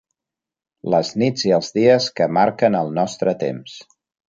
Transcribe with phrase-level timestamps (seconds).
[0.93, 3.83] Les nits i els dies que marquen el nostre temps.